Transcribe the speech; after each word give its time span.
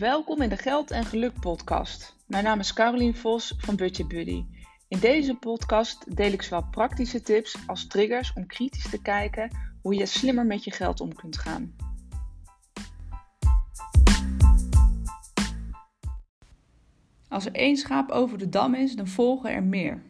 Welkom 0.00 0.42
in 0.42 0.48
de 0.48 0.56
Geld 0.56 0.90
en 0.90 1.04
Geluk 1.04 1.40
podcast. 1.40 2.16
Mijn 2.26 2.44
naam 2.44 2.58
is 2.58 2.72
Caroline 2.72 3.14
Vos 3.14 3.54
van 3.58 3.76
Budget 3.76 4.08
Buddy. 4.08 4.44
In 4.88 4.98
deze 4.98 5.34
podcast 5.34 6.16
deel 6.16 6.32
ik 6.32 6.42
zowel 6.42 6.68
praktische 6.70 7.20
tips 7.20 7.56
als 7.66 7.86
triggers 7.86 8.32
om 8.32 8.46
kritisch 8.46 8.90
te 8.90 9.02
kijken 9.02 9.50
hoe 9.82 9.94
je 9.94 10.06
slimmer 10.06 10.46
met 10.46 10.64
je 10.64 10.70
geld 10.70 11.00
om 11.00 11.14
kunt 11.14 11.38
gaan. 11.38 11.74
Als 17.28 17.46
er 17.46 17.52
één 17.52 17.76
schaap 17.76 18.10
over 18.10 18.38
de 18.38 18.48
dam 18.48 18.74
is, 18.74 18.96
dan 18.96 19.08
volgen 19.08 19.52
er 19.52 19.62
meer. 19.62 20.09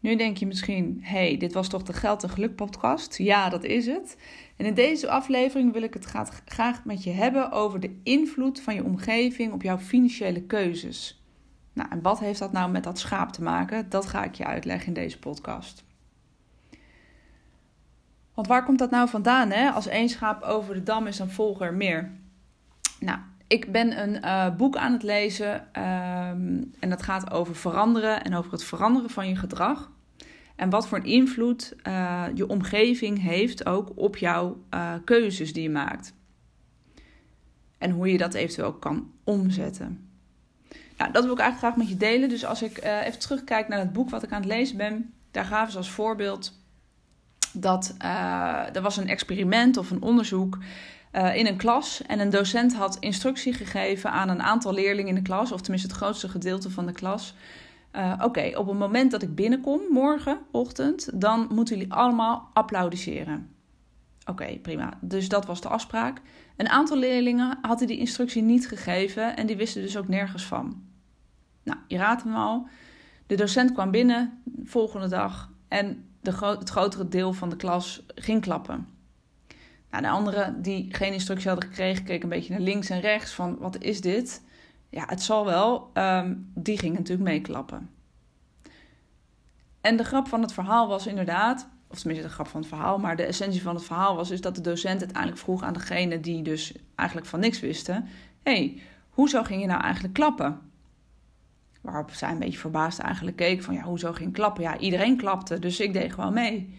Nu 0.00 0.16
denk 0.16 0.36
je 0.36 0.46
misschien, 0.46 0.98
hey, 1.02 1.36
dit 1.36 1.52
was 1.52 1.68
toch 1.68 1.82
de 1.82 1.92
Geld 1.92 2.22
en 2.22 2.30
Geluk 2.30 2.54
podcast? 2.54 3.18
Ja, 3.18 3.48
dat 3.48 3.64
is 3.64 3.86
het. 3.86 4.16
En 4.56 4.66
in 4.66 4.74
deze 4.74 5.10
aflevering 5.10 5.72
wil 5.72 5.82
ik 5.82 5.94
het 5.94 6.04
graag 6.44 6.84
met 6.84 7.04
je 7.04 7.10
hebben 7.10 7.52
over 7.52 7.80
de 7.80 8.00
invloed 8.02 8.60
van 8.60 8.74
je 8.74 8.84
omgeving 8.84 9.52
op 9.52 9.62
jouw 9.62 9.78
financiële 9.78 10.42
keuzes. 10.42 11.24
Nou, 11.72 11.88
en 11.90 12.02
wat 12.02 12.18
heeft 12.18 12.38
dat 12.38 12.52
nou 12.52 12.70
met 12.70 12.84
dat 12.84 12.98
schaap 12.98 13.32
te 13.32 13.42
maken? 13.42 13.88
Dat 13.88 14.06
ga 14.06 14.24
ik 14.24 14.34
je 14.34 14.44
uitleggen 14.44 14.86
in 14.86 14.94
deze 14.94 15.18
podcast. 15.18 15.84
Want 18.34 18.46
waar 18.46 18.64
komt 18.64 18.78
dat 18.78 18.90
nou 18.90 19.08
vandaan? 19.08 19.50
Hè? 19.50 19.70
Als 19.70 19.86
één 19.86 20.08
schaap 20.08 20.42
over 20.42 20.74
de 20.74 20.82
dam 20.82 21.06
is, 21.06 21.16
dan 21.16 21.30
volgen 21.30 21.66
er 21.66 21.74
meer. 21.74 22.10
Nou, 23.00 23.18
ik 23.50 23.72
ben 23.72 24.02
een 24.02 24.24
uh, 24.24 24.56
boek 24.56 24.76
aan 24.76 24.92
het 24.92 25.02
lezen 25.02 25.54
um, 25.54 26.72
en 26.78 26.88
dat 26.88 27.02
gaat 27.02 27.30
over 27.30 27.56
veranderen 27.56 28.24
en 28.24 28.34
over 28.34 28.52
het 28.52 28.64
veranderen 28.64 29.10
van 29.10 29.28
je 29.28 29.36
gedrag. 29.36 29.90
En 30.56 30.70
wat 30.70 30.88
voor 30.88 30.98
een 30.98 31.04
invloed 31.04 31.74
uh, 31.86 32.24
je 32.34 32.48
omgeving 32.48 33.22
heeft 33.22 33.66
ook 33.66 33.92
op 33.94 34.16
jouw 34.16 34.62
uh, 34.74 34.94
keuzes 35.04 35.52
die 35.52 35.62
je 35.62 35.70
maakt. 35.70 36.14
En 37.78 37.90
hoe 37.90 38.12
je 38.12 38.18
dat 38.18 38.34
eventueel 38.34 38.72
kan 38.72 39.10
omzetten. 39.24 40.10
Nou, 40.96 41.12
dat 41.12 41.24
wil 41.24 41.32
ik 41.32 41.38
eigenlijk 41.38 41.58
graag 41.58 41.76
met 41.76 41.88
je 41.88 42.06
delen. 42.06 42.28
Dus 42.28 42.44
als 42.44 42.62
ik 42.62 42.78
even 42.82 43.18
terugkijk 43.18 43.68
naar 43.68 43.78
het 43.78 43.92
boek 43.92 44.10
wat 44.10 44.22
ik 44.22 44.32
aan 44.32 44.40
het 44.40 44.50
lezen 44.50 44.76
ben, 44.76 45.14
daar 45.30 45.44
gaven 45.44 45.72
ze 45.72 45.78
als 45.78 45.90
voorbeeld 45.90 46.59
dat 47.52 47.94
er 48.72 48.82
was 48.82 48.96
een 48.96 49.08
experiment 49.08 49.76
of 49.76 49.90
een 49.90 50.02
onderzoek 50.02 50.58
uh, 51.12 51.36
in 51.36 51.46
een 51.46 51.56
klas. 51.56 52.02
En 52.06 52.20
een 52.20 52.30
docent 52.30 52.74
had 52.74 52.96
instructie 53.00 53.52
gegeven 53.52 54.10
aan 54.10 54.28
een 54.28 54.42
aantal 54.42 54.72
leerlingen 54.72 55.08
in 55.08 55.14
de 55.14 55.22
klas, 55.22 55.52
of 55.52 55.60
tenminste 55.60 55.88
het 55.88 55.96
grootste 55.96 56.28
gedeelte 56.28 56.70
van 56.70 56.86
de 56.86 56.92
klas. 56.92 57.34
Uh, 57.96 58.20
Oké, 58.22 58.52
op 58.54 58.66
het 58.66 58.78
moment 58.78 59.10
dat 59.10 59.22
ik 59.22 59.34
binnenkom, 59.34 59.80
morgenochtend, 59.90 61.20
dan 61.20 61.48
moeten 61.52 61.76
jullie 61.76 61.92
allemaal 61.92 62.50
applaudisseren. 62.52 63.54
Oké, 64.24 64.58
prima. 64.62 64.98
Dus 65.00 65.28
dat 65.28 65.46
was 65.46 65.60
de 65.60 65.68
afspraak. 65.68 66.20
Een 66.56 66.68
aantal 66.68 66.96
leerlingen 66.96 67.58
hadden 67.62 67.86
die 67.86 67.98
instructie 67.98 68.42
niet 68.42 68.68
gegeven 68.68 69.36
en 69.36 69.46
die 69.46 69.56
wisten 69.56 69.82
dus 69.82 69.96
ook 69.96 70.08
nergens 70.08 70.44
van. 70.44 70.82
Nou, 71.62 71.78
je 71.86 71.96
raadt 71.96 72.22
hem 72.22 72.34
al. 72.34 72.68
De 73.26 73.34
docent 73.34 73.72
kwam 73.72 73.90
binnen 73.90 74.42
volgende 74.64 75.08
dag 75.08 75.50
en 75.68 76.09
de 76.20 76.46
het 76.58 76.70
grotere 76.70 77.08
deel 77.08 77.32
van 77.32 77.48
de 77.48 77.56
klas 77.56 78.02
ging 78.14 78.40
klappen. 78.40 78.88
Nou, 79.90 80.02
de 80.02 80.08
anderen 80.08 80.62
die 80.62 80.94
geen 80.94 81.12
instructie 81.12 81.48
hadden 81.48 81.68
gekregen, 81.68 82.04
keken 82.04 82.22
een 82.22 82.28
beetje 82.28 82.52
naar 82.52 82.60
links 82.60 82.90
en 82.90 83.00
rechts 83.00 83.32
van 83.32 83.58
wat 83.58 83.82
is 83.82 84.00
dit? 84.00 84.42
Ja, 84.88 85.04
het 85.06 85.22
zal 85.22 85.44
wel. 85.44 85.90
Um, 85.94 86.50
die 86.54 86.78
gingen 86.78 86.96
natuurlijk 86.96 87.28
meeklappen. 87.28 87.90
En 89.80 89.96
de 89.96 90.04
grap 90.04 90.28
van 90.28 90.42
het 90.42 90.52
verhaal 90.52 90.88
was 90.88 91.06
inderdaad, 91.06 91.68
of 91.88 91.98
tenminste 91.98 92.26
de 92.26 92.32
grap 92.32 92.46
van 92.46 92.60
het 92.60 92.68
verhaal, 92.68 92.98
maar 92.98 93.16
de 93.16 93.22
essentie 93.22 93.62
van 93.62 93.74
het 93.74 93.84
verhaal 93.84 94.16
was 94.16 94.30
is 94.30 94.40
dat 94.40 94.54
de 94.54 94.60
docent 94.60 95.00
uiteindelijk 95.00 95.40
vroeg 95.40 95.62
aan 95.62 95.72
degene 95.72 96.20
die 96.20 96.42
dus 96.42 96.74
eigenlijk 96.94 97.28
van 97.28 97.40
niks 97.40 97.60
wisten: 97.60 98.08
hé, 98.42 98.52
hey, 98.52 98.82
hoezo 99.10 99.42
ging 99.42 99.60
je 99.60 99.66
nou 99.66 99.80
eigenlijk 99.82 100.14
klappen? 100.14 100.69
Waarop 101.80 102.10
zij 102.10 102.30
een 102.30 102.38
beetje 102.38 102.58
verbaasd 102.58 102.98
eigenlijk 102.98 103.36
keek 103.36 103.62
van 103.62 103.74
ja, 103.74 103.82
hoezo 103.82 104.12
ging 104.12 104.32
klappen? 104.32 104.62
Ja, 104.62 104.78
iedereen 104.78 105.16
klapte, 105.16 105.58
dus 105.58 105.80
ik 105.80 105.92
deed 105.92 106.12
gewoon 106.12 106.32
mee. 106.34 106.74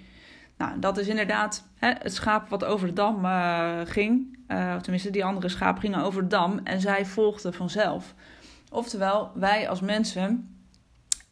Nou, 0.58 0.80
dat 0.80 0.98
is 0.98 1.08
inderdaad 1.08 1.68
hè, 1.76 1.92
het 1.98 2.14
schaap 2.14 2.50
wat 2.50 2.64
over 2.66 2.88
de 2.88 2.94
dam 2.94 3.26
uh, 3.26 3.80
ging. 3.84 4.38
Uh, 4.48 4.76
tenminste, 4.76 5.10
die 5.10 5.26
andere 5.26 5.50
schaap 5.50 5.78
gingen 5.78 6.04
over 6.04 6.22
de 6.22 6.28
dam 6.28 6.60
en 6.64 6.82
zij 6.82 7.06
volgden 7.06 7.54
vanzelf. 7.54 8.16
Oftewel, 8.70 9.32
wij 9.36 9.70
als 9.70 9.82
mensen 9.82 10.56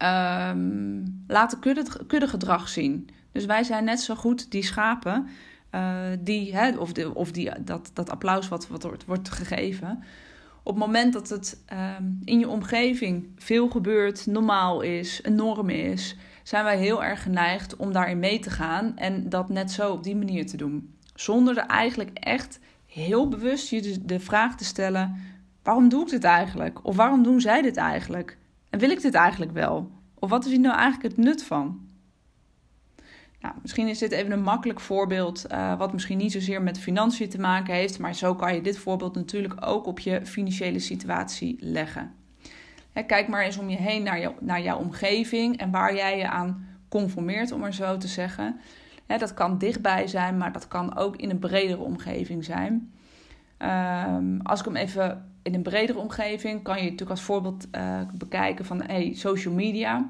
um, 0.03 1.23
laten 1.27 1.59
kudde, 1.59 2.05
kuddegedrag 2.07 2.69
zien. 2.69 3.09
Dus 3.31 3.45
wij 3.45 3.63
zijn 3.63 3.83
net 3.83 3.99
zo 3.99 4.15
goed 4.15 4.51
die 4.51 4.63
schapen, 4.63 5.27
uh, 5.75 5.97
die, 6.19 6.55
hè, 6.55 6.77
of, 6.77 6.93
de, 6.93 7.15
of 7.15 7.31
die, 7.31 7.51
dat, 7.63 7.91
dat 7.93 8.09
applaus 8.09 8.47
wat, 8.47 8.67
wat 8.67 8.83
wordt, 8.83 9.05
wordt 9.05 9.29
gegeven. 9.29 10.03
Op 10.69 10.75
het 10.75 10.85
moment 10.85 11.13
dat 11.13 11.29
het 11.29 11.63
um, 11.97 12.19
in 12.23 12.39
je 12.39 12.49
omgeving 12.49 13.27
veel 13.37 13.69
gebeurt, 13.69 14.25
normaal 14.25 14.81
is, 14.81 15.19
een 15.23 15.35
norm 15.35 15.69
is, 15.69 16.15
zijn 16.43 16.63
wij 16.63 16.77
heel 16.77 17.03
erg 17.03 17.23
geneigd 17.23 17.75
om 17.75 17.91
daarin 17.91 18.19
mee 18.19 18.39
te 18.39 18.49
gaan 18.49 18.97
en 18.97 19.29
dat 19.29 19.49
net 19.49 19.71
zo 19.71 19.91
op 19.91 20.03
die 20.03 20.15
manier 20.15 20.45
te 20.45 20.57
doen. 20.57 20.95
Zonder 21.15 21.57
er 21.57 21.65
eigenlijk 21.65 22.09
echt 22.13 22.59
heel 22.85 23.27
bewust 23.27 23.69
je 23.69 24.05
de 24.05 24.19
vraag 24.19 24.57
te 24.57 24.63
stellen: 24.63 25.15
waarom 25.63 25.89
doe 25.89 26.01
ik 26.01 26.09
dit 26.09 26.23
eigenlijk? 26.23 26.85
Of 26.85 26.95
waarom 26.95 27.23
doen 27.23 27.41
zij 27.41 27.61
dit 27.61 27.77
eigenlijk? 27.77 28.37
En 28.69 28.79
wil 28.79 28.89
ik 28.89 29.01
dit 29.01 29.13
eigenlijk 29.13 29.51
wel? 29.51 29.91
Of 30.19 30.29
wat 30.29 30.45
is 30.45 30.51
hier 30.51 30.59
nou 30.59 30.77
eigenlijk 30.77 31.15
het 31.15 31.25
nut 31.25 31.43
van? 31.43 31.88
Nou, 33.41 33.55
misschien 33.61 33.87
is 33.87 33.99
dit 33.99 34.11
even 34.11 34.31
een 34.31 34.41
makkelijk 34.41 34.79
voorbeeld, 34.79 35.45
uh, 35.51 35.77
wat 35.77 35.93
misschien 35.93 36.17
niet 36.17 36.31
zozeer 36.31 36.61
met 36.61 36.79
financiën 36.79 37.29
te 37.29 37.39
maken 37.39 37.73
heeft, 37.73 37.99
maar 37.99 38.15
zo 38.15 38.35
kan 38.35 38.55
je 38.55 38.61
dit 38.61 38.77
voorbeeld 38.77 39.15
natuurlijk 39.15 39.53
ook 39.65 39.85
op 39.85 39.99
je 39.99 40.25
financiële 40.25 40.79
situatie 40.79 41.57
leggen 41.59 42.13
kijk 43.05 43.27
maar 43.27 43.43
eens 43.43 43.57
om 43.57 43.69
je 43.69 43.77
heen 43.77 44.03
naar, 44.03 44.31
naar 44.39 44.61
jouw 44.61 44.77
omgeving 44.77 45.57
en 45.57 45.71
waar 45.71 45.95
jij 45.95 46.17
je 46.17 46.27
aan 46.27 46.67
conformeert, 46.89 47.51
om 47.51 47.59
maar 47.59 47.73
zo 47.73 47.97
te 47.97 48.07
zeggen. 48.07 48.59
dat 49.05 49.33
kan 49.33 49.57
dichtbij 49.57 50.07
zijn, 50.07 50.37
maar 50.37 50.51
dat 50.51 50.67
kan 50.67 50.97
ook 50.97 51.15
in 51.15 51.29
een 51.29 51.39
bredere 51.39 51.81
omgeving 51.81 52.45
zijn. 52.45 52.91
Um, 54.15 54.41
als 54.41 54.59
ik 54.59 54.65
hem 54.65 54.75
even 54.75 55.31
in 55.41 55.53
een 55.53 55.61
bredere 55.61 55.99
omgeving, 55.99 56.63
kan 56.63 56.75
je 56.75 56.83
natuurlijk 56.83 57.09
als 57.09 57.21
voorbeeld 57.21 57.67
uh, 57.75 58.01
bekijken 58.13 58.65
van 58.65 58.81
hey, 58.81 59.13
social 59.13 59.53
media. 59.53 60.09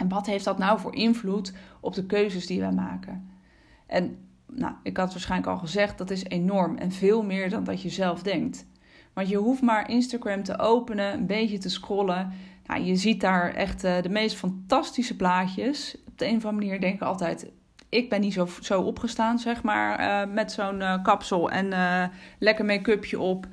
En 0.00 0.08
wat 0.08 0.26
heeft 0.26 0.44
dat 0.44 0.58
nou 0.58 0.80
voor 0.80 0.94
invloed 0.94 1.52
op 1.80 1.94
de 1.94 2.06
keuzes 2.06 2.46
die 2.46 2.60
wij 2.60 2.72
maken? 2.72 3.30
En 3.86 4.18
nou, 4.46 4.74
ik 4.82 4.96
had 4.96 5.12
waarschijnlijk 5.12 5.50
al 5.50 5.58
gezegd, 5.58 5.98
dat 5.98 6.10
is 6.10 6.24
enorm 6.24 6.76
en 6.76 6.92
veel 6.92 7.22
meer 7.22 7.50
dan 7.50 7.64
dat 7.64 7.82
je 7.82 7.88
zelf 7.88 8.22
denkt. 8.22 8.66
Want 9.12 9.28
je 9.28 9.36
hoeft 9.36 9.62
maar 9.62 9.90
Instagram 9.90 10.42
te 10.42 10.58
openen, 10.58 11.12
een 11.12 11.26
beetje 11.26 11.58
te 11.58 11.68
scrollen. 11.68 12.32
Nou, 12.66 12.82
je 12.82 12.96
ziet 12.96 13.20
daar 13.20 13.54
echt 13.54 13.84
uh, 13.84 14.02
de 14.02 14.08
meest 14.08 14.36
fantastische 14.36 15.16
plaatjes. 15.16 15.96
Op 16.06 16.18
de 16.18 16.26
een 16.26 16.36
of 16.36 16.44
andere 16.44 16.64
manier 16.64 16.80
denk 16.80 16.94
ik 16.94 17.02
altijd... 17.02 17.50
Ik 17.88 18.08
ben 18.08 18.20
niet 18.20 18.32
zo, 18.32 18.48
zo 18.60 18.82
opgestaan, 18.82 19.38
zeg 19.38 19.62
maar, 19.62 20.00
uh, 20.00 20.34
met 20.34 20.52
zo'n 20.52 20.80
uh, 20.80 21.02
kapsel 21.02 21.50
en 21.50 21.68
lekker 22.38 22.64
make-upje 22.64 23.20
op. 23.20 23.46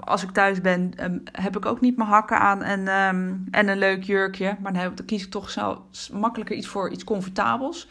als 0.00 0.22
ik 0.22 0.30
thuis 0.30 0.60
ben, 0.60 0.92
um, 1.04 1.22
heb 1.32 1.56
ik 1.56 1.66
ook 1.66 1.80
niet 1.80 1.96
mijn 1.96 2.08
hakken 2.08 2.38
aan 2.38 2.62
en, 2.62 2.88
um, 2.88 3.44
en 3.50 3.68
een 3.68 3.78
leuk 3.78 4.02
jurkje. 4.02 4.56
Maar 4.60 4.72
dan, 4.72 4.94
kies 5.06 5.24
ik 5.24 5.30
toch 5.30 5.50
zo 5.50 5.86
makkelijker 6.12 6.56
iets 6.56 6.66
voor 6.66 6.90
iets 6.90 7.04
comfortabels. 7.04 7.88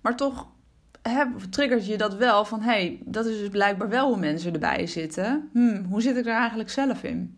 Maar 0.00 0.16
toch 0.16 0.46
triggert 1.50 1.86
je 1.86 1.96
dat 1.96 2.14
wel 2.14 2.44
van 2.44 2.60
hé, 2.60 2.70
hey, 2.70 3.00
dat 3.04 3.26
is 3.26 3.38
dus 3.38 3.48
blijkbaar 3.48 3.88
wel 3.88 4.08
hoe 4.08 4.18
mensen 4.18 4.52
erbij 4.52 4.86
zitten. 4.86 5.48
Hmm, 5.52 5.84
hoe 5.90 6.02
zit 6.02 6.16
ik 6.16 6.26
er 6.26 6.34
eigenlijk 6.34 6.70
zelf 6.70 7.02
in? 7.02 7.36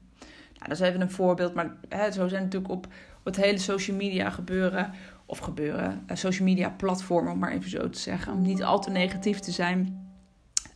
Nou, 0.61 0.69
dat 0.69 0.81
is 0.81 0.89
even 0.89 1.01
een 1.01 1.11
voorbeeld, 1.11 1.55
maar 1.55 1.77
hè, 1.89 2.12
zo 2.12 2.28
zijn 2.28 2.43
natuurlijk 2.43 2.72
op, 2.72 2.87
het 3.25 3.37
hele 3.37 3.59
social 3.59 3.97
media 3.97 4.31
gebeuren, 4.31 4.93
of 5.27 5.39
gebeuren, 5.39 6.05
uh, 6.11 6.17
social 6.17 6.49
media 6.49 6.69
platformen, 6.69 7.33
om 7.33 7.39
maar 7.39 7.53
even 7.53 7.71
zo 7.71 7.91
te 7.91 7.98
zeggen, 7.98 8.33
om 8.33 8.43
niet 8.43 8.63
al 8.63 8.81
te 8.81 8.91
negatief 8.91 9.39
te 9.39 9.51
zijn. 9.51 10.09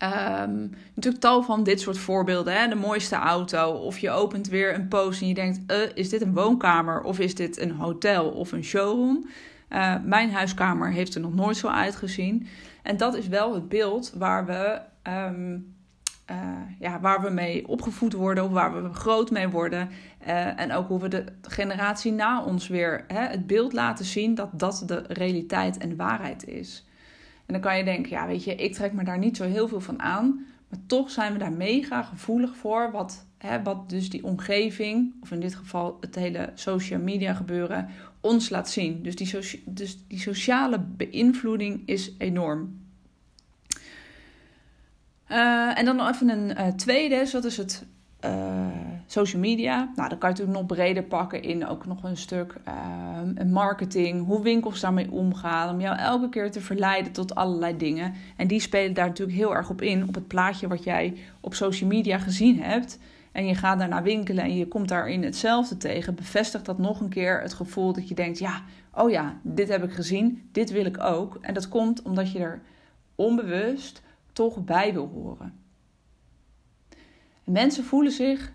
Um, 0.05 0.71
natuurlijk 0.95 1.23
tal 1.23 1.43
van 1.43 1.65
dit 1.65 1.81
soort 1.81 1.99
voorbeelden. 1.99 2.61
Hè? 2.61 2.69
De 2.69 2.75
mooiste 2.75 3.17
auto. 3.17 3.71
Of 3.73 3.99
je 3.99 4.11
opent 4.11 4.49
weer 4.49 4.75
een 4.75 4.89
post 4.89 5.21
en 5.21 5.29
je 5.29 5.35
denkt: 5.35 5.73
uh, 5.73 5.77
is 5.95 6.09
dit 6.09 6.23
een 6.23 6.35
woonkamer? 6.35 7.03
Of 7.03 7.19
is 7.19 7.35
dit 7.35 7.61
een 7.61 7.71
hotel 7.71 8.31
of 8.31 8.53
een 8.53 8.65
showroom? 8.65 9.27
Uh, 9.71 9.95
mijn 10.05 10.33
huiskamer 10.33 10.93
heeft 10.93 11.15
er 11.15 11.21
nog 11.21 11.35
nooit 11.35 11.57
zo 11.57 11.69
uitgezien. 11.69 12.47
En 12.83 12.97
dat 12.97 13.15
is 13.17 13.29
wel 13.29 13.55
het 13.55 13.69
beeld 13.69 14.13
waar 14.17 14.47
we, 14.47 14.81
um, 15.11 15.75
uh, 16.31 16.37
ja, 16.79 17.01
waar 17.01 17.21
we 17.21 17.31
mee 17.31 17.69
opgevoed 17.69 18.13
worden 18.13 18.45
of 18.45 18.51
waar 18.51 18.83
we 18.83 18.93
groot 18.93 19.31
mee 19.31 19.49
worden. 19.49 19.89
En 20.57 20.73
ook 20.73 20.89
hoe 20.89 21.01
we 21.01 21.09
de 21.09 21.25
generatie 21.43 22.13
na 22.13 22.43
ons 22.43 22.69
weer 22.69 23.05
hè, 23.09 23.21
het 23.21 23.47
beeld 23.47 23.73
laten 23.73 24.05
zien 24.05 24.35
dat 24.35 24.49
dat 24.53 24.83
de 24.87 25.05
realiteit 25.09 25.79
en 25.79 25.89
de 25.89 25.97
waarheid 25.97 26.47
is. 26.47 26.87
En 27.47 27.53
dan 27.53 27.61
kan 27.61 27.77
je 27.77 27.85
denken, 27.85 28.11
ja 28.11 28.27
weet 28.27 28.45
je, 28.45 28.55
ik 28.55 28.75
trek 28.75 28.93
me 28.93 29.05
daar 29.05 29.19
niet 29.19 29.37
zo 29.37 29.45
heel 29.45 29.69
veel 29.69 29.81
van 29.81 30.03
aan. 30.03 30.47
Maar 30.69 30.79
toch 30.87 31.11
zijn 31.11 31.33
we 31.33 31.39
daar 31.39 31.53
mega 31.53 32.03
gevoelig 32.03 32.57
voor 32.57 32.91
wat, 32.91 33.27
hè, 33.39 33.63
wat 33.63 33.91
dus 33.91 34.11
die 34.11 34.25
omgeving, 34.25 35.15
of 35.21 35.31
in 35.31 35.41
dit 35.41 35.55
geval 35.55 35.97
het 36.01 36.15
hele 36.15 36.51
social 36.55 37.01
media 37.01 37.35
gebeuren, 37.35 37.89
ons 38.21 38.49
laat 38.49 38.71
zien. 38.71 39.03
Dus 39.03 39.17
die, 39.17 39.63
dus 39.65 39.99
die 40.09 40.19
sociale 40.19 40.79
beïnvloeding 40.79 41.83
is 41.87 42.13
enorm. 42.19 42.83
Uh, 45.29 45.79
en 45.79 45.85
dan 45.85 45.97
nog 45.97 46.11
even 46.11 46.29
een 46.29 46.51
uh, 46.51 46.69
tweede, 46.69 47.19
dus 47.19 47.31
dat 47.31 47.45
is 47.45 47.57
het 47.57 47.85
uh, 48.25 48.67
social 49.07 49.41
media. 49.41 49.77
Nou, 49.77 50.09
dan 50.09 50.19
kan 50.19 50.31
je 50.31 50.37
natuurlijk 50.37 50.59
nog 50.59 50.67
breder 50.67 51.03
pakken 51.03 51.43
in 51.43 51.67
ook 51.67 51.87
nog 51.87 52.03
een 52.03 52.17
stuk 52.17 52.55
marketing, 53.47 54.27
hoe 54.27 54.43
winkels 54.43 54.81
daarmee 54.81 55.11
omgaan, 55.11 55.75
om 55.75 55.81
jou 55.81 55.99
elke 55.99 56.29
keer 56.29 56.51
te 56.51 56.61
verleiden 56.61 57.13
tot 57.13 57.35
allerlei 57.35 57.77
dingen. 57.77 58.15
En 58.37 58.47
die 58.47 58.61
spelen 58.61 58.95
daar 58.95 59.07
natuurlijk 59.07 59.39
heel 59.39 59.55
erg 59.55 59.71
op 59.71 59.83
in, 59.83 60.09
op 60.09 60.15
het 60.15 60.27
plaatje 60.27 60.69
wat 60.69 60.85
jij 60.85 61.17
op 61.41 61.55
social 61.55 61.89
media 61.89 62.19
gezien 62.19 62.63
hebt. 62.63 62.99
En 63.33 63.47
je 63.47 63.55
gaat 63.55 63.79
daarna 63.79 64.03
winkelen 64.03 64.45
en 64.45 64.57
je 64.57 64.69
komt 64.69 64.89
daarin 64.89 65.23
hetzelfde 65.23 65.77
tegen. 65.77 66.15
Bevestigt 66.15 66.65
dat 66.65 66.79
nog 66.79 67.01
een 67.01 67.09
keer 67.09 67.41
het 67.41 67.55
gevoel 67.55 67.93
dat 67.93 68.09
je 68.09 68.15
denkt: 68.15 68.39
ja, 68.39 68.63
oh 68.93 69.11
ja, 69.11 69.41
dit 69.43 69.69
heb 69.69 69.85
ik 69.85 69.93
gezien, 69.93 70.49
dit 70.53 70.71
wil 70.71 70.85
ik 70.85 71.01
ook. 71.01 71.39
En 71.41 71.55
dat 71.55 71.69
komt 71.69 72.03
omdat 72.03 72.33
je 72.33 72.39
er 72.39 72.61
onbewust 73.15 74.03
toch 74.33 74.65
bij 74.65 74.93
wil 74.93 75.11
horen. 75.15 75.55
En 77.45 77.53
mensen 77.53 77.85
voelen 77.85 78.13
zich, 78.13 78.53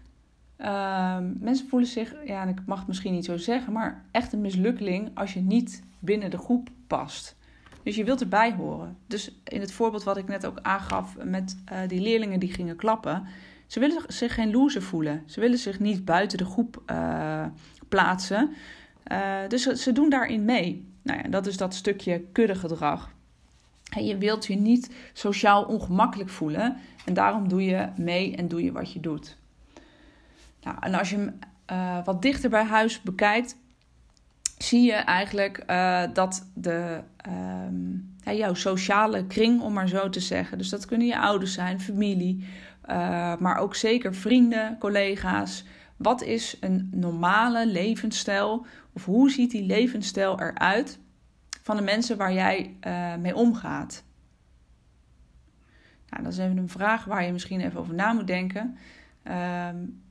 uh, 0.61 1.17
mensen 1.39 1.67
voelen 1.67 1.89
zich, 1.89 2.15
ja, 2.25 2.43
ik 2.43 2.65
mag 2.65 2.77
het 2.77 2.87
misschien 2.87 3.13
niet 3.13 3.25
zo 3.25 3.37
zeggen, 3.37 3.73
maar 3.73 4.05
echt 4.11 4.33
een 4.33 4.41
mislukkeling 4.41 5.11
als 5.13 5.33
je 5.33 5.41
niet 5.41 5.83
binnen 5.99 6.31
de 6.31 6.37
groep 6.37 6.69
past. 6.87 7.37
Dus 7.83 7.95
je 7.95 8.03
wilt 8.03 8.21
erbij 8.21 8.53
horen. 8.53 8.97
Dus 9.07 9.39
in 9.43 9.61
het 9.61 9.71
voorbeeld 9.71 10.03
wat 10.03 10.17
ik 10.17 10.27
net 10.27 10.45
ook 10.45 10.59
aangaf 10.61 11.17
met 11.23 11.57
uh, 11.71 11.79
die 11.87 12.01
leerlingen 12.01 12.39
die 12.39 12.53
gingen 12.53 12.75
klappen, 12.75 13.23
ze 13.67 13.79
willen 13.79 14.03
zich 14.07 14.33
geen 14.33 14.51
loser 14.51 14.81
voelen. 14.81 15.23
Ze 15.25 15.39
willen 15.39 15.57
zich 15.57 15.79
niet 15.79 16.05
buiten 16.05 16.37
de 16.37 16.45
groep 16.45 16.83
uh, 16.91 17.45
plaatsen. 17.87 18.53
Uh, 19.11 19.37
dus 19.47 19.63
ze, 19.63 19.77
ze, 19.77 19.91
doen 19.91 20.09
daarin 20.09 20.45
mee. 20.45 20.87
Nou 21.01 21.19
ja, 21.23 21.29
dat 21.29 21.47
is 21.47 21.57
dat 21.57 21.73
stukje 21.73 22.19
kuddegedrag. 22.31 23.11
En 23.89 24.05
je 24.05 24.17
wilt 24.17 24.45
je 24.45 24.55
niet 24.55 24.91
sociaal 25.13 25.63
ongemakkelijk 25.63 26.29
voelen. 26.29 26.77
En 27.05 27.13
daarom 27.13 27.47
doe 27.47 27.63
je 27.63 27.89
mee 27.97 28.35
en 28.35 28.47
doe 28.47 28.63
je 28.63 28.71
wat 28.71 28.93
je 28.93 28.99
doet. 28.99 29.37
Nou, 30.61 30.77
en 30.79 30.93
als 30.93 31.09
je 31.09 31.15
hem 31.15 31.39
uh, 31.71 32.05
wat 32.05 32.21
dichter 32.21 32.49
bij 32.49 32.63
huis 32.63 33.01
bekijkt, 33.01 33.57
zie 34.57 34.81
je 34.81 34.93
eigenlijk 34.93 35.63
uh, 35.67 36.03
dat 36.13 36.49
de, 36.53 37.01
ja, 38.23 38.33
jouw 38.33 38.53
sociale 38.53 39.25
kring, 39.25 39.61
om 39.61 39.73
maar 39.73 39.87
zo 39.87 40.09
te 40.09 40.19
zeggen. 40.19 40.57
Dus 40.57 40.69
dat 40.69 40.85
kunnen 40.85 41.07
je 41.07 41.19
ouders 41.19 41.53
zijn, 41.53 41.81
familie, 41.81 42.47
uh, 42.89 43.37
maar 43.37 43.57
ook 43.57 43.75
zeker 43.75 44.15
vrienden, 44.15 44.77
collega's. 44.77 45.65
Wat 45.97 46.21
is 46.21 46.57
een 46.59 46.89
normale 46.93 47.67
levensstijl? 47.67 48.65
Of 48.93 49.05
hoe 49.05 49.31
ziet 49.31 49.51
die 49.51 49.65
levensstijl 49.65 50.39
eruit 50.39 50.99
van 51.61 51.75
de 51.75 51.81
mensen 51.81 52.17
waar 52.17 52.33
jij 52.33 52.75
mee 53.19 53.35
omgaat? 53.35 54.03
Nou, 56.09 56.23
dat 56.23 56.31
is 56.31 56.37
even 56.37 56.57
een 56.57 56.69
vraag 56.69 57.05
waar 57.05 57.25
je 57.25 57.31
misschien 57.31 57.61
even 57.61 57.79
over 57.79 57.93
na 57.93 58.13
moet 58.13 58.27
denken. 58.27 58.77
Um, 59.23 60.01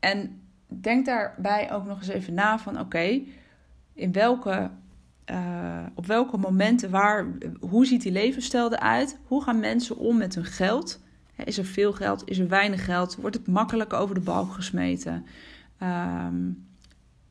en 0.00 0.40
denk 0.66 1.06
daarbij 1.06 1.72
ook 1.72 1.84
nog 1.84 1.98
eens 1.98 2.08
even 2.08 2.34
na 2.34 2.58
van 2.58 2.80
oké, 2.80 3.20
in 3.94 4.12
welke, 4.12 4.70
uh, 5.30 5.86
op 5.94 6.06
welke 6.06 6.36
momenten, 6.36 6.90
waar, 6.90 7.26
hoe 7.60 7.86
ziet 7.86 8.02
die 8.02 8.12
levensstijl 8.12 8.72
eruit? 8.72 9.18
Hoe 9.26 9.42
gaan 9.42 9.60
mensen 9.60 9.96
om 9.96 10.16
met 10.16 10.34
hun 10.34 10.44
geld? 10.44 11.00
Is 11.44 11.58
er 11.58 11.64
veel 11.64 11.92
geld? 11.92 12.22
Is 12.24 12.38
er 12.38 12.48
weinig 12.48 12.84
geld? 12.84 13.16
Wordt 13.16 13.36
het 13.36 13.46
makkelijk 13.46 13.92
over 13.92 14.14
de 14.14 14.20
balk 14.20 14.52
gesmeten? 14.52 15.26
Um, 15.82 16.66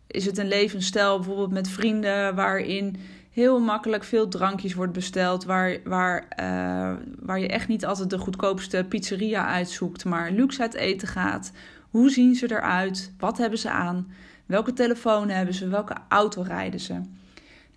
is 0.07 0.25
het 0.25 0.37
een 0.37 0.47
levensstijl 0.47 1.15
bijvoorbeeld 1.15 1.51
met 1.51 1.69
vrienden 1.69 2.35
waarin 2.35 2.95
heel 3.31 3.59
makkelijk 3.59 4.03
veel 4.03 4.27
drankjes 4.27 4.73
wordt 4.73 4.93
besteld, 4.93 5.43
waar, 5.43 5.77
waar, 5.83 6.23
uh, 6.39 6.93
waar 7.19 7.39
je 7.39 7.47
echt 7.47 7.67
niet 7.67 7.85
altijd 7.85 8.09
de 8.09 8.17
goedkoopste 8.17 8.85
pizzeria 8.89 9.47
uitzoekt, 9.47 10.05
maar 10.05 10.31
luxe 10.31 10.61
uit 10.61 10.73
eten 10.73 11.07
gaat? 11.07 11.51
Hoe 11.95 12.09
zien 12.09 12.35
ze 12.35 12.51
eruit? 12.51 13.13
Wat 13.17 13.37
hebben 13.37 13.59
ze 13.59 13.69
aan? 13.69 14.11
Welke 14.45 14.73
telefoon 14.73 15.29
hebben 15.29 15.53
ze? 15.53 15.67
Welke 15.67 15.95
auto 16.09 16.41
rijden 16.41 16.79
ze? 16.79 17.01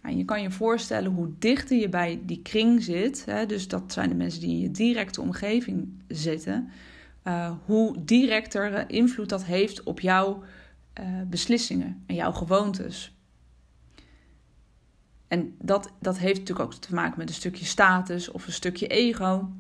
Nou, 0.03 0.17
je 0.17 0.25
kan 0.25 0.43
je 0.43 0.51
voorstellen 0.51 1.13
hoe 1.13 1.31
dichter 1.39 1.77
je 1.77 1.89
bij 1.89 2.21
die 2.23 2.43
kring 2.43 2.83
zit, 2.83 3.25
hè, 3.25 3.47
dus 3.47 3.69
dat 3.69 3.93
zijn 3.93 4.09
de 4.09 4.15
mensen 4.15 4.41
die 4.41 4.51
in 4.51 4.59
je 4.61 4.71
directe 4.71 5.21
omgeving 5.21 5.89
zitten, 6.09 6.69
uh, 7.25 7.53
hoe 7.65 8.05
directer 8.05 8.91
invloed 8.91 9.29
dat 9.29 9.45
heeft 9.45 9.83
op 9.83 10.01
jouw 10.01 10.43
uh, 11.01 11.07
beslissingen 11.27 12.03
en 12.07 12.15
jouw 12.15 12.33
gewoontes. 12.33 13.17
En 15.29 15.55
dat, 15.63 15.93
dat 16.01 16.19
heeft 16.19 16.39
natuurlijk 16.39 16.73
ook 16.73 16.81
te 16.81 16.95
maken 16.95 17.19
met 17.19 17.29
een 17.29 17.35
stukje 17.35 17.65
status 17.65 18.31
of 18.31 18.47
een 18.47 18.53
stukje 18.53 18.87
ego. 18.87 19.53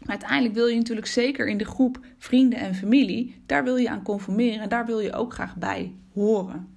Maar 0.00 0.10
uiteindelijk 0.10 0.54
wil 0.54 0.66
je 0.66 0.76
natuurlijk 0.76 1.06
zeker 1.06 1.48
in 1.48 1.58
de 1.58 1.64
groep 1.64 2.00
vrienden 2.18 2.58
en 2.58 2.74
familie, 2.74 3.42
daar 3.46 3.64
wil 3.64 3.76
je 3.76 3.90
aan 3.90 4.02
conformeren 4.02 4.60
en 4.60 4.68
daar 4.68 4.86
wil 4.86 5.00
je 5.00 5.12
ook 5.12 5.32
graag 5.32 5.56
bij 5.56 5.94
horen. 6.12 6.74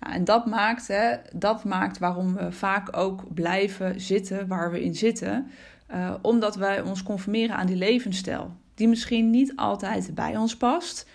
Nou, 0.00 0.14
en 0.14 0.24
dat 0.24 0.46
maakt, 0.46 0.88
hè, 0.88 1.16
dat 1.32 1.64
maakt 1.64 1.98
waarom 1.98 2.34
we 2.34 2.52
vaak 2.52 2.96
ook 2.96 3.34
blijven 3.34 4.00
zitten 4.00 4.46
waar 4.46 4.70
we 4.70 4.84
in 4.84 4.94
zitten, 4.94 5.46
uh, 5.94 6.14
omdat 6.22 6.56
wij 6.56 6.80
ons 6.80 7.02
conformeren 7.02 7.56
aan 7.56 7.66
die 7.66 7.76
levensstijl, 7.76 8.56
die 8.74 8.88
misschien 8.88 9.30
niet 9.30 9.56
altijd 9.56 10.14
bij 10.14 10.36
ons 10.36 10.56
past. 10.56 11.08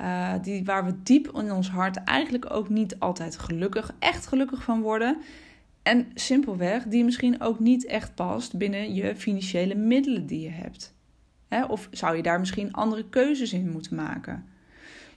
Uh, 0.00 0.32
die, 0.42 0.64
waar 0.64 0.84
we 0.84 1.02
diep 1.02 1.28
in 1.36 1.52
ons 1.52 1.70
hart 1.70 1.96
eigenlijk 2.04 2.50
ook 2.50 2.68
niet 2.68 2.98
altijd 2.98 3.38
gelukkig, 3.38 3.94
echt 3.98 4.26
gelukkig 4.26 4.62
van 4.62 4.80
worden. 4.80 5.16
En 5.84 6.06
simpelweg, 6.14 6.82
die 6.82 7.04
misschien 7.04 7.40
ook 7.40 7.58
niet 7.58 7.86
echt 7.86 8.14
past 8.14 8.56
binnen 8.56 8.94
je 8.94 9.16
financiële 9.16 9.74
middelen 9.74 10.26
die 10.26 10.40
je 10.40 10.50
hebt. 10.50 10.94
Of 11.68 11.88
zou 11.90 12.16
je 12.16 12.22
daar 12.22 12.38
misschien 12.38 12.72
andere 12.72 13.08
keuzes 13.08 13.52
in 13.52 13.70
moeten 13.70 13.96
maken? 13.96 14.44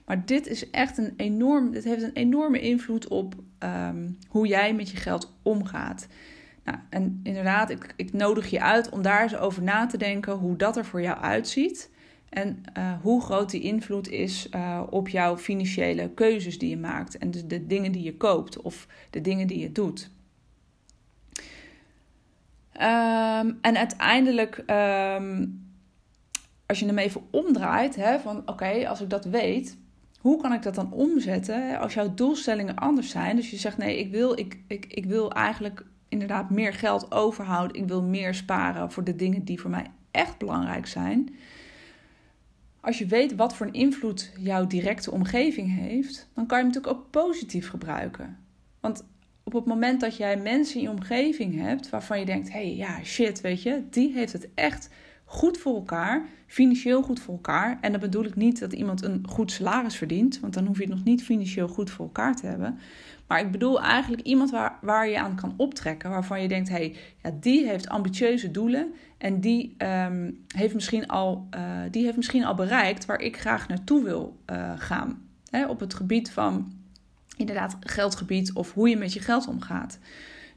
Maar 0.06 0.26
dit 0.26 0.46
is 0.46 0.70
echt 0.70 0.98
een 0.98 1.14
enorm, 1.16 1.70
dit 1.70 1.84
heeft 1.84 2.02
een 2.02 2.12
enorme 2.12 2.60
invloed 2.60 3.08
op 3.08 3.34
um, 3.58 4.18
hoe 4.28 4.46
jij 4.46 4.74
met 4.74 4.90
je 4.90 4.96
geld 4.96 5.34
omgaat. 5.42 6.06
Nou, 6.64 6.78
en 6.90 7.20
inderdaad, 7.22 7.70
ik, 7.70 7.92
ik, 7.96 8.12
nodig 8.12 8.50
je 8.50 8.60
uit 8.60 8.88
om 8.88 9.02
daar 9.02 9.22
eens 9.22 9.36
over 9.36 9.62
na 9.62 9.86
te 9.86 9.96
denken 9.96 10.32
hoe 10.32 10.56
dat 10.56 10.76
er 10.76 10.84
voor 10.84 11.02
jou 11.02 11.18
uitziet. 11.18 11.90
En 12.28 12.62
uh, 12.78 12.92
hoe 13.02 13.22
groot 13.22 13.50
die 13.50 13.60
invloed 13.60 14.08
is 14.08 14.48
uh, 14.54 14.82
op 14.90 15.08
jouw 15.08 15.36
financiële 15.36 16.10
keuzes 16.14 16.58
die 16.58 16.70
je 16.70 16.76
maakt. 16.76 17.18
En 17.18 17.30
de 17.30 17.66
dingen 17.66 17.92
die 17.92 18.02
je 18.02 18.16
koopt 18.16 18.60
of 18.60 18.86
de 19.10 19.20
dingen 19.20 19.46
die 19.46 19.58
je 19.58 19.72
doet. 19.72 20.10
Um, 22.80 23.58
en 23.60 23.76
uiteindelijk, 23.76 24.56
um, 24.56 25.66
als 26.66 26.78
je 26.78 26.86
hem 26.86 26.98
even 26.98 27.22
omdraait, 27.30 27.96
hè, 27.96 28.18
van 28.18 28.42
oké, 28.46 28.88
als 28.88 29.00
ik 29.00 29.10
dat 29.10 29.24
weet, 29.24 29.78
hoe 30.20 30.40
kan 30.40 30.52
ik 30.52 30.62
dat 30.62 30.74
dan 30.74 30.92
omzetten 30.92 31.78
als 31.78 31.94
jouw 31.94 32.14
doelstellingen 32.14 32.76
anders 32.76 33.10
zijn? 33.10 33.36
Dus 33.36 33.50
je 33.50 33.56
zegt 33.56 33.76
nee, 33.76 33.98
ik 33.98 34.10
wil, 34.10 34.38
ik, 34.38 34.58
ik, 34.66 34.86
ik 34.86 35.04
wil 35.04 35.32
eigenlijk 35.32 35.84
inderdaad 36.08 36.50
meer 36.50 36.74
geld 36.74 37.12
overhouden. 37.12 37.76
Ik 37.76 37.88
wil 37.88 38.02
meer 38.02 38.34
sparen 38.34 38.92
voor 38.92 39.04
de 39.04 39.16
dingen 39.16 39.44
die 39.44 39.60
voor 39.60 39.70
mij 39.70 39.86
echt 40.10 40.38
belangrijk 40.38 40.86
zijn. 40.86 41.34
Als 42.80 42.98
je 42.98 43.06
weet 43.06 43.34
wat 43.34 43.54
voor 43.54 43.66
een 43.66 43.72
invloed 43.72 44.32
jouw 44.38 44.66
directe 44.66 45.10
omgeving 45.10 45.74
heeft, 45.74 46.28
dan 46.34 46.46
kan 46.46 46.58
je 46.58 46.64
hem 46.64 46.72
natuurlijk 46.72 47.02
ook 47.02 47.10
positief 47.10 47.68
gebruiken. 47.68 48.38
Want 48.80 49.04
op 49.48 49.54
het 49.54 49.64
moment 49.64 50.00
dat 50.00 50.16
jij 50.16 50.36
mensen 50.36 50.76
in 50.76 50.82
je 50.82 50.90
omgeving 50.90 51.60
hebt 51.60 51.90
waarvan 51.90 52.18
je 52.18 52.24
denkt: 52.24 52.52
hé, 52.52 52.58
hey, 52.58 52.76
ja, 52.76 53.04
shit, 53.04 53.40
weet 53.40 53.62
je, 53.62 53.82
die 53.90 54.12
heeft 54.12 54.32
het 54.32 54.48
echt 54.54 54.90
goed 55.24 55.58
voor 55.58 55.74
elkaar, 55.74 56.26
financieel 56.46 57.02
goed 57.02 57.20
voor 57.20 57.34
elkaar. 57.34 57.78
En 57.80 57.90
dan 57.92 58.00
bedoel 58.00 58.24
ik 58.24 58.36
niet 58.36 58.60
dat 58.60 58.72
iemand 58.72 59.02
een 59.02 59.24
goed 59.28 59.52
salaris 59.52 59.96
verdient, 59.96 60.40
want 60.40 60.54
dan 60.54 60.66
hoef 60.66 60.76
je 60.76 60.84
het 60.84 60.94
nog 60.94 61.04
niet 61.04 61.24
financieel 61.24 61.68
goed 61.68 61.90
voor 61.90 62.04
elkaar 62.04 62.36
te 62.36 62.46
hebben. 62.46 62.78
Maar 63.26 63.40
ik 63.40 63.50
bedoel 63.50 63.80
eigenlijk 63.80 64.22
iemand 64.22 64.50
waar, 64.50 64.78
waar 64.80 65.08
je 65.08 65.18
aan 65.18 65.36
kan 65.36 65.54
optrekken, 65.56 66.10
waarvan 66.10 66.42
je 66.42 66.48
denkt: 66.48 66.68
hé, 66.68 66.74
hey, 66.74 66.96
ja, 67.22 67.30
die 67.40 67.66
heeft 67.66 67.88
ambitieuze 67.88 68.50
doelen 68.50 68.92
en 69.18 69.40
die, 69.40 69.76
um, 69.78 70.44
heeft 70.54 70.74
misschien 70.74 71.06
al, 71.06 71.48
uh, 71.54 71.60
die 71.90 72.04
heeft 72.04 72.16
misschien 72.16 72.44
al 72.44 72.54
bereikt 72.54 73.06
waar 73.06 73.20
ik 73.20 73.36
graag 73.36 73.68
naartoe 73.68 74.04
wil 74.04 74.36
uh, 74.50 74.72
gaan. 74.76 75.22
Op 75.68 75.80
het 75.80 75.94
gebied 75.94 76.30
van 76.30 76.72
inderdaad 77.38 77.76
geldgebied 77.80 78.52
of 78.52 78.72
hoe 78.72 78.88
je 78.88 78.96
met 78.96 79.12
je 79.12 79.20
geld 79.20 79.48
omgaat. 79.48 79.98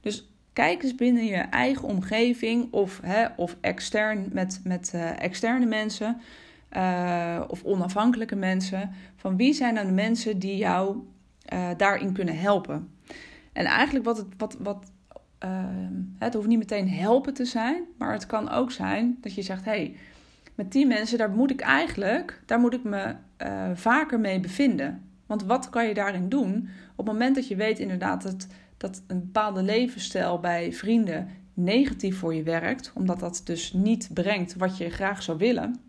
Dus 0.01 0.31
kijk 0.53 0.83
eens 0.83 0.95
binnen 0.95 1.25
je 1.25 1.35
eigen 1.35 1.88
omgeving 1.88 2.73
of, 2.73 3.00
hè, 3.03 3.25
of 3.35 3.57
extern 3.61 4.29
met, 4.31 4.61
met 4.63 4.91
uh, 4.95 5.19
externe 5.19 5.65
mensen 5.65 6.21
uh, 6.77 7.41
of 7.47 7.63
onafhankelijke 7.63 8.35
mensen. 8.35 8.91
Van 9.15 9.38
wie 9.38 9.53
zijn 9.53 9.73
nou 9.73 9.85
de 9.85 9.93
mensen 9.93 10.39
die 10.39 10.57
jou 10.57 10.97
uh, 11.53 11.69
daarin 11.77 12.13
kunnen 12.13 12.39
helpen? 12.39 12.89
En 13.53 13.65
eigenlijk 13.65 14.05
wat 14.05 14.17
het, 14.17 14.27
wat, 14.38 14.57
wat, 14.59 14.91
het 16.17 16.33
hoeft 16.33 16.47
niet 16.47 16.57
meteen 16.57 16.89
helpen 16.89 17.33
te 17.33 17.45
zijn, 17.45 17.83
maar 17.97 18.13
het 18.13 18.25
kan 18.25 18.50
ook 18.50 18.71
zijn 18.71 19.17
dat 19.21 19.35
je 19.35 19.41
zegt: 19.41 19.65
hé, 19.65 19.71
hey, 19.71 19.95
met 20.55 20.71
die 20.71 20.85
mensen, 20.85 21.17
daar 21.17 21.29
moet 21.29 21.51
ik 21.51 21.61
eigenlijk, 21.61 22.41
daar 22.45 22.59
moet 22.59 22.73
ik 22.73 22.83
me 22.83 23.15
vaker 23.73 24.19
mee 24.19 24.39
bevinden. 24.39 25.11
Want 25.31 25.43
wat 25.43 25.69
kan 25.69 25.88
je 25.88 25.93
daarin 25.93 26.29
doen 26.29 26.69
op 26.91 27.05
het 27.05 27.15
moment 27.15 27.35
dat 27.35 27.47
je 27.47 27.55
weet 27.55 27.79
inderdaad 27.79 28.23
dat, 28.23 28.47
dat 28.77 29.01
een 29.07 29.19
bepaalde 29.19 29.63
levensstijl 29.63 30.39
bij 30.39 30.73
vrienden 30.73 31.27
negatief 31.53 32.17
voor 32.17 32.35
je 32.35 32.43
werkt, 32.43 32.91
omdat 32.95 33.19
dat 33.19 33.41
dus 33.43 33.73
niet 33.73 34.09
brengt 34.13 34.55
wat 34.55 34.77
je 34.77 34.89
graag 34.89 35.23
zou 35.23 35.38
willen, 35.38 35.79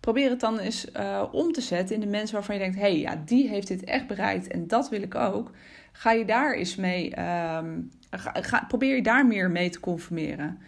probeer 0.00 0.30
het 0.30 0.40
dan 0.40 0.58
eens 0.58 0.86
uh, 0.96 1.24
om 1.32 1.52
te 1.52 1.60
zetten 1.60 1.94
in 1.94 2.00
de 2.00 2.06
mensen 2.06 2.34
waarvan 2.34 2.54
je 2.54 2.60
denkt: 2.60 2.76
hé, 2.76 2.82
hey, 2.82 2.98
ja, 2.98 3.22
die 3.24 3.48
heeft 3.48 3.68
dit 3.68 3.84
echt 3.84 4.06
bereikt 4.06 4.46
en 4.46 4.66
dat 4.66 4.88
wil 4.88 5.02
ik 5.02 5.14
ook. 5.14 5.50
Ga 5.92 6.12
je 6.12 6.24
daar 6.24 6.54
eens 6.54 6.76
mee, 6.76 7.20
um, 7.20 7.90
ga, 8.10 8.64
probeer 8.68 8.96
je 8.96 9.02
daar 9.02 9.26
meer 9.26 9.50
mee 9.50 9.70
te 9.70 9.80
conformeren. 9.80 10.58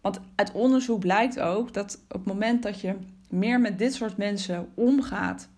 Want 0.00 0.20
uit 0.34 0.52
onderzoek 0.52 1.00
blijkt 1.00 1.40
ook 1.40 1.74
dat 1.74 2.04
op 2.08 2.24
het 2.24 2.24
moment 2.24 2.62
dat 2.62 2.80
je 2.80 2.94
meer 3.28 3.60
met 3.60 3.78
dit 3.78 3.94
soort 3.94 4.16
mensen 4.16 4.68
omgaat. 4.74 5.48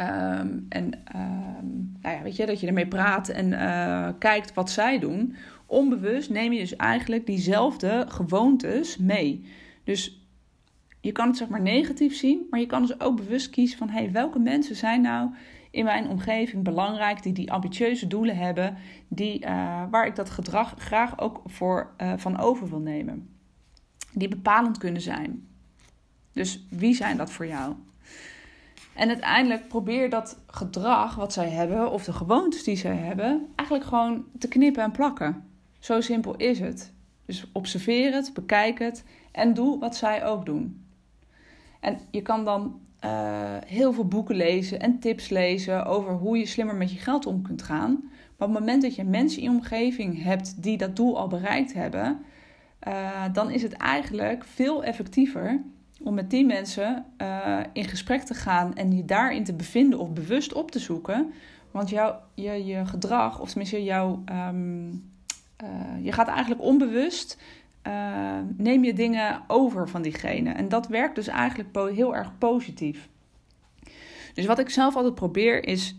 Um, 0.00 0.66
en 0.68 0.92
um, 1.16 1.96
nou 2.02 2.16
ja, 2.16 2.22
weet 2.22 2.36
je, 2.36 2.46
dat 2.46 2.60
je 2.60 2.66
ermee 2.66 2.86
praat 2.86 3.28
en 3.28 3.46
uh, 3.46 4.08
kijkt 4.18 4.54
wat 4.54 4.70
zij 4.70 4.98
doen. 4.98 5.36
Onbewust 5.66 6.30
neem 6.30 6.52
je 6.52 6.58
dus 6.58 6.76
eigenlijk 6.76 7.26
diezelfde 7.26 8.04
gewoontes 8.08 8.96
mee. 8.96 9.44
Dus 9.84 10.26
je 11.00 11.12
kan 11.12 11.26
het 11.26 11.36
zeg 11.36 11.48
maar 11.48 11.60
negatief 11.60 12.14
zien, 12.16 12.46
maar 12.50 12.60
je 12.60 12.66
kan 12.66 12.82
dus 12.82 13.00
ook 13.00 13.16
bewust 13.16 13.50
kiezen 13.50 13.78
van 13.78 13.88
hey, 13.88 14.12
welke 14.12 14.38
mensen 14.38 14.76
zijn 14.76 15.00
nou 15.00 15.30
in 15.70 15.84
mijn 15.84 16.08
omgeving 16.08 16.64
belangrijk, 16.64 17.22
die 17.22 17.32
die 17.32 17.52
ambitieuze 17.52 18.06
doelen 18.06 18.36
hebben, 18.36 18.76
die, 19.08 19.40
uh, 19.40 19.82
waar 19.90 20.06
ik 20.06 20.16
dat 20.16 20.30
gedrag 20.30 20.74
graag 20.78 21.20
ook 21.20 21.42
voor 21.46 21.94
uh, 22.02 22.12
van 22.16 22.38
over 22.38 22.68
wil 22.68 22.80
nemen. 22.80 23.28
Die 24.12 24.28
bepalend 24.28 24.78
kunnen 24.78 25.02
zijn. 25.02 25.46
Dus 26.32 26.66
wie 26.70 26.94
zijn 26.94 27.16
dat 27.16 27.30
voor 27.30 27.46
jou? 27.46 27.74
En 28.98 29.08
uiteindelijk 29.08 29.68
probeer 29.68 30.10
dat 30.10 30.38
gedrag 30.46 31.14
wat 31.14 31.32
zij 31.32 31.48
hebben, 31.48 31.90
of 31.90 32.04
de 32.04 32.12
gewoontes 32.12 32.64
die 32.64 32.76
zij 32.76 32.96
hebben, 32.96 33.46
eigenlijk 33.54 33.88
gewoon 33.88 34.24
te 34.38 34.48
knippen 34.48 34.82
en 34.82 34.90
plakken. 34.90 35.44
Zo 35.78 36.00
simpel 36.00 36.36
is 36.36 36.60
het. 36.60 36.92
Dus 37.26 37.46
observeer 37.52 38.12
het, 38.12 38.30
bekijk 38.34 38.78
het 38.78 39.04
en 39.32 39.54
doe 39.54 39.78
wat 39.78 39.96
zij 39.96 40.26
ook 40.26 40.46
doen. 40.46 40.84
En 41.80 41.98
je 42.10 42.22
kan 42.22 42.44
dan 42.44 42.80
uh, 43.04 43.10
heel 43.66 43.92
veel 43.92 44.06
boeken 44.08 44.34
lezen 44.34 44.80
en 44.80 44.98
tips 44.98 45.28
lezen 45.28 45.86
over 45.86 46.12
hoe 46.12 46.38
je 46.38 46.46
slimmer 46.46 46.74
met 46.74 46.92
je 46.92 46.98
geld 46.98 47.26
om 47.26 47.42
kunt 47.42 47.62
gaan. 47.62 47.98
Maar 48.36 48.48
op 48.48 48.54
het 48.54 48.58
moment 48.64 48.82
dat 48.82 48.94
je 48.94 49.04
mensen 49.04 49.42
in 49.42 49.50
je 49.50 49.56
omgeving 49.56 50.22
hebt 50.22 50.62
die 50.62 50.76
dat 50.76 50.96
doel 50.96 51.18
al 51.18 51.28
bereikt 51.28 51.72
hebben, 51.74 52.18
uh, 52.88 53.24
dan 53.32 53.50
is 53.50 53.62
het 53.62 53.72
eigenlijk 53.72 54.44
veel 54.44 54.84
effectiever 54.84 55.62
om 56.02 56.14
met 56.14 56.30
die 56.30 56.46
mensen 56.46 57.04
uh, 57.22 57.60
in 57.72 57.84
gesprek 57.84 58.22
te 58.22 58.34
gaan 58.34 58.74
en 58.74 58.96
je 58.96 59.04
daarin 59.04 59.44
te 59.44 59.54
bevinden 59.54 59.98
of 59.98 60.12
bewust 60.12 60.52
op 60.52 60.70
te 60.70 60.78
zoeken. 60.78 61.32
Want 61.70 61.90
jouw, 61.90 62.20
je, 62.34 62.64
je 62.64 62.86
gedrag, 62.86 63.40
of 63.40 63.48
tenminste 63.48 63.84
jouw, 63.84 64.22
um, 64.50 65.10
je 66.02 66.12
gaat 66.12 66.28
eigenlijk 66.28 66.62
onbewust 66.62 67.38
uh, 67.88 68.38
neem 68.56 68.84
je 68.84 68.94
dingen 68.94 69.42
over 69.46 69.88
van 69.88 70.02
diegene. 70.02 70.50
En 70.50 70.68
dat 70.68 70.86
werkt 70.86 71.14
dus 71.14 71.26
eigenlijk 71.26 71.94
heel 71.94 72.16
erg 72.16 72.38
positief. 72.38 73.08
Dus 74.34 74.46
wat 74.46 74.58
ik 74.58 74.70
zelf 74.70 74.96
altijd 74.96 75.14
probeer 75.14 75.64
is, 75.64 75.96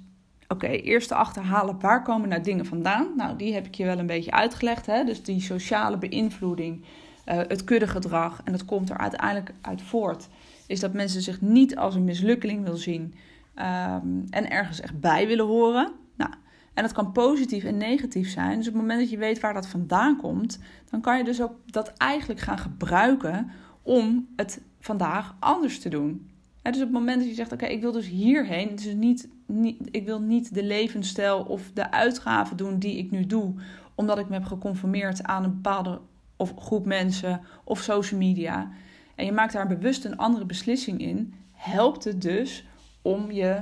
oké, 0.47 0.67
eerst 0.67 1.07
te 1.07 1.15
achterhalen 1.15 1.79
waar 1.79 2.03
komen 2.03 2.29
nou 2.29 2.41
dingen 2.41 2.65
vandaan. 2.65 3.07
Nou, 3.15 3.37
die 3.37 3.53
heb 3.53 3.65
ik 3.65 3.75
je 3.75 3.85
wel 3.85 3.99
een 3.99 4.05
beetje 4.05 4.31
uitgelegd. 4.31 4.85
Hè? 4.85 5.03
Dus 5.03 5.23
die 5.23 5.41
sociale 5.41 5.97
beïnvloeding, 5.97 6.83
uh, 7.29 7.38
het 7.48 7.63
kuddegedrag. 7.63 8.41
En 8.43 8.51
dat 8.51 8.65
komt 8.65 8.89
er 8.89 8.98
uiteindelijk 8.98 9.53
uit 9.62 9.81
voort. 9.81 10.27
Is 10.67 10.79
dat 10.79 10.93
mensen 10.93 11.21
zich 11.21 11.41
niet 11.41 11.77
als 11.77 11.95
een 11.95 12.03
mislukkeling 12.03 12.63
willen 12.63 12.79
zien 12.79 13.13
um, 13.55 14.25
en 14.29 14.50
ergens 14.50 14.79
echt 14.79 15.00
bij 15.00 15.27
willen 15.27 15.45
horen. 15.45 15.91
Nou, 16.15 16.31
en 16.74 16.83
dat 16.83 16.91
kan 16.91 17.12
positief 17.12 17.63
en 17.63 17.77
negatief 17.77 18.29
zijn. 18.29 18.57
Dus 18.57 18.67
op 18.67 18.74
het 18.74 18.81
moment 18.81 19.00
dat 19.00 19.09
je 19.09 19.17
weet 19.17 19.39
waar 19.39 19.53
dat 19.53 19.67
vandaan 19.67 20.17
komt, 20.17 20.59
dan 20.89 21.01
kan 21.01 21.17
je 21.17 21.24
dus 21.24 21.41
ook 21.41 21.53
dat 21.65 21.93
eigenlijk 21.98 22.39
gaan 22.39 22.57
gebruiken 22.57 23.50
om 23.81 24.27
het 24.36 24.62
vandaag 24.79 25.36
anders 25.39 25.79
te 25.79 25.89
doen. 25.89 26.29
dus 26.62 26.75
op 26.75 26.81
het 26.81 26.91
moment 26.91 27.19
dat 27.19 27.27
je 27.27 27.36
zegt: 27.36 27.51
Oké, 27.51 27.65
ik 27.65 27.81
wil 27.81 27.91
dus 27.91 28.07
hierheen, 28.07 28.75
dus 28.75 28.93
niet, 28.93 29.27
niet, 29.45 29.77
ik 29.91 30.05
wil 30.05 30.21
niet 30.21 30.53
de 30.53 30.63
levensstijl 30.63 31.39
of 31.43 31.71
de 31.74 31.91
uitgaven 31.91 32.57
doen 32.57 32.79
die 32.79 32.98
ik 32.98 33.12
nu 33.12 33.25
doe, 33.25 33.53
omdat 33.95 34.19
ik 34.19 34.27
me 34.27 34.33
heb 34.33 34.45
geconformeerd 34.45 35.24
aan 35.24 35.43
een 35.43 35.53
bepaalde 35.53 36.00
of 36.39 36.53
groep 36.58 36.86
mensen 36.86 37.41
of 37.63 37.79
social 37.79 38.19
media. 38.19 38.72
En 39.15 39.25
je 39.25 39.31
maakt 39.31 39.53
daar 39.53 39.67
bewust 39.67 40.05
een 40.05 40.17
andere 40.17 40.46
beslissing 40.46 41.01
in, 41.01 41.34
helpt 41.51 42.03
het 42.03 42.22
dus 42.22 42.65
om 43.01 43.31
je 43.31 43.62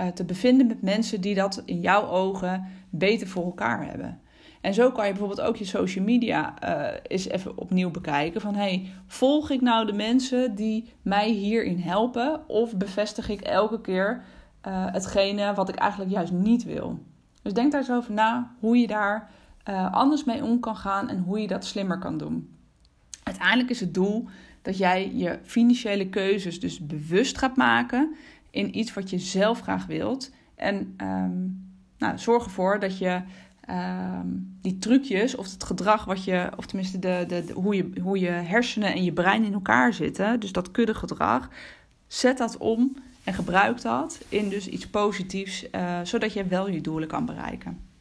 uh, 0.00 0.06
te 0.06 0.24
bevinden 0.24 0.66
met 0.66 0.82
mensen 0.82 1.20
die 1.20 1.34
dat 1.34 1.62
in 1.64 1.80
jouw 1.80 2.08
ogen 2.08 2.66
beter 2.90 3.26
voor 3.26 3.44
elkaar 3.44 3.86
hebben. 3.86 4.20
En 4.60 4.74
zo 4.74 4.90
kan 4.90 5.06
je 5.06 5.10
bijvoorbeeld 5.10 5.40
ook 5.40 5.56
je 5.56 5.64
social 5.64 6.04
media 6.04 6.54
uh, 6.64 6.98
eens 7.02 7.28
even 7.28 7.58
opnieuw 7.58 7.90
bekijken. 7.90 8.40
Van 8.40 8.54
hey, 8.54 8.92
volg 9.06 9.50
ik 9.50 9.60
nou 9.60 9.86
de 9.86 9.92
mensen 9.92 10.54
die 10.54 10.92
mij 11.02 11.28
hierin 11.28 11.78
helpen? 11.78 12.48
Of 12.48 12.76
bevestig 12.76 13.28
ik 13.28 13.40
elke 13.40 13.80
keer 13.80 14.22
uh, 14.68 14.86
hetgene 14.92 15.54
wat 15.54 15.68
ik 15.68 15.74
eigenlijk 15.74 16.10
juist 16.10 16.32
niet 16.32 16.64
wil? 16.64 16.98
Dus 17.42 17.52
denk 17.52 17.72
daar 17.72 17.80
eens 17.80 17.90
over 17.90 18.12
na 18.12 18.54
hoe 18.58 18.78
je 18.78 18.86
daar 18.86 19.30
uh, 19.68 19.92
anders 19.92 20.24
mee 20.24 20.44
om 20.44 20.60
kan 20.60 20.76
gaan 20.76 21.08
en 21.08 21.18
hoe 21.18 21.40
je 21.40 21.46
dat 21.46 21.64
slimmer 21.64 21.98
kan 21.98 22.18
doen. 22.18 22.56
Uiteindelijk 23.22 23.70
is 23.70 23.80
het 23.80 23.94
doel 23.94 24.28
dat 24.62 24.78
jij 24.78 25.14
je 25.14 25.38
financiële 25.42 26.08
keuzes 26.08 26.60
dus 26.60 26.86
bewust 26.86 27.38
gaat 27.38 27.56
maken 27.56 28.14
in 28.50 28.78
iets 28.78 28.94
wat 28.94 29.10
je 29.10 29.18
zelf 29.18 29.60
graag 29.60 29.86
wilt. 29.86 30.30
En 30.54 30.94
um, 31.02 31.70
nou, 31.98 32.18
zorg 32.18 32.44
ervoor 32.44 32.80
dat 32.80 32.98
je 32.98 33.20
um, 33.70 34.58
die 34.60 34.78
trucjes 34.78 35.34
of 35.34 35.52
het 35.52 35.64
gedrag 35.64 36.04
wat 36.04 36.24
je, 36.24 36.50
of 36.56 36.66
tenminste 36.66 36.98
de, 36.98 37.24
de, 37.28 37.52
hoe, 37.54 37.76
je, 37.76 37.90
hoe 38.02 38.18
je 38.18 38.30
hersenen 38.30 38.92
en 38.92 39.04
je 39.04 39.12
brein 39.12 39.44
in 39.44 39.52
elkaar 39.52 39.92
zitten, 39.92 40.40
dus 40.40 40.52
dat 40.52 40.70
kuddegedrag, 40.70 41.48
zet 42.06 42.38
dat 42.38 42.56
om 42.56 42.96
en 43.24 43.34
gebruik 43.34 43.82
dat 43.82 44.20
in 44.28 44.48
dus 44.48 44.68
iets 44.68 44.88
positiefs, 44.88 45.66
uh, 45.74 46.00
zodat 46.02 46.32
je 46.32 46.44
wel 46.44 46.68
je 46.68 46.80
doelen 46.80 47.08
kan 47.08 47.26
bereiken. 47.26 47.91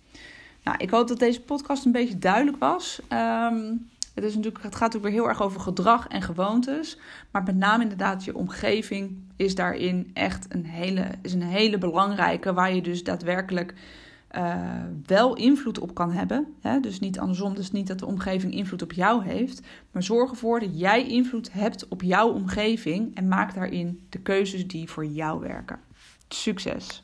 Nou, 0.63 0.77
ik 0.77 0.89
hoop 0.89 1.07
dat 1.07 1.19
deze 1.19 1.41
podcast 1.41 1.85
een 1.85 1.91
beetje 1.91 2.17
duidelijk 2.17 2.57
was. 2.57 3.01
Um, 3.09 3.89
het, 4.13 4.23
is 4.23 4.35
natuurlijk, 4.35 4.63
het 4.63 4.75
gaat 4.75 4.93
natuurlijk 4.93 5.13
weer 5.13 5.21
heel 5.21 5.29
erg 5.29 5.41
over 5.41 5.59
gedrag 5.59 6.07
en 6.07 6.21
gewoontes. 6.21 6.97
Maar 7.31 7.43
met 7.43 7.55
name 7.55 7.83
inderdaad, 7.83 8.23
je 8.23 8.35
omgeving 8.35 9.17
is 9.35 9.55
daarin 9.55 10.11
echt 10.13 10.45
een 10.49 10.65
hele, 10.65 11.07
is 11.21 11.33
een 11.33 11.41
hele 11.41 11.77
belangrijke. 11.77 12.53
Waar 12.53 12.75
je 12.75 12.81
dus 12.81 13.03
daadwerkelijk 13.03 13.73
uh, 14.35 14.55
wel 15.05 15.35
invloed 15.35 15.79
op 15.79 15.93
kan 15.93 16.11
hebben. 16.11 16.53
Hè? 16.61 16.79
Dus 16.79 16.99
niet 16.99 17.19
andersom, 17.19 17.55
dus 17.55 17.71
niet 17.71 17.87
dat 17.87 17.99
de 17.99 18.05
omgeving 18.05 18.53
invloed 18.53 18.81
op 18.81 18.91
jou 18.91 19.23
heeft. 19.23 19.61
Maar 19.91 20.03
zorg 20.03 20.29
ervoor 20.29 20.59
dat 20.59 20.79
jij 20.79 21.07
invloed 21.07 21.53
hebt 21.53 21.87
op 21.87 22.01
jouw 22.01 22.29
omgeving. 22.29 23.15
En 23.15 23.27
maak 23.27 23.53
daarin 23.53 24.01
de 24.09 24.19
keuzes 24.19 24.67
die 24.67 24.89
voor 24.89 25.05
jou 25.05 25.39
werken. 25.39 25.79
Succes! 26.27 27.03